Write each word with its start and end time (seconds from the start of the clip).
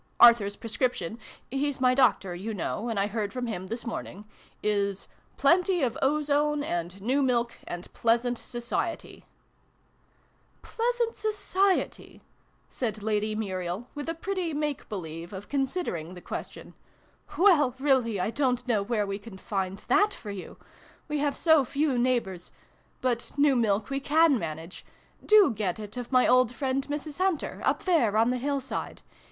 Arthur's 0.19 0.55
prescription 0.55 1.19
he's 1.51 1.79
my 1.79 1.93
doctor, 1.93 2.33
you 2.33 2.55
know, 2.55 2.89
and 2.89 2.99
I 2.99 3.05
heard 3.05 3.31
from 3.31 3.45
him 3.45 3.67
this 3.67 3.85
morn 3.85 4.07
ing 4.07 4.25
is' 4.63 5.07
plenty 5.37 5.83
of 5.83 5.95
ozone, 6.01 6.63
and 6.63 6.99
new 7.03 7.21
milk, 7.21 7.59
and 7.67 7.93
pleasant 7.93 8.39
society:!"" 8.39 9.25
Pleasant 10.63 11.15
society?" 11.15 12.23
said 12.77 13.03
Lady 13.03 13.35
Muriel, 13.35 13.89
with 13.93 14.09
a 14.09 14.15
pretty 14.15 14.55
make 14.55 14.89
believe 14.89 15.31
of 15.33 15.49
considering 15.49 16.15
the 16.15 16.19
question." 16.19 16.73
Well, 17.37 17.75
really 17.77 18.19
I 18.19 18.31
don't 18.31 18.67
know 18.67 18.81
where 18.81 19.05
we 19.05 19.19
can 19.19 19.37
find 19.37 19.77
that 19.87 20.15
for 20.15 20.31
you! 20.31 20.57
We 21.07 21.19
have 21.19 21.37
so 21.37 21.63
few 21.63 21.95
neighbours. 21.99 22.51
But 23.01 23.33
new 23.37 23.55
milk 23.55 23.91
we 23.91 23.99
can 23.99 24.39
manage. 24.39 24.83
Do 25.23 25.51
get 25.51 25.77
it 25.79 25.95
of 25.95 26.11
my 26.11 26.25
old 26.25 26.55
friend 26.55 26.87
Mrs. 26.87 27.19
Hunter, 27.19 27.61
up 27.63 27.83
there, 27.83 28.17
on 28.17 28.31
the 28.31 28.39
hill 28.39 28.59
side. 28.59 29.03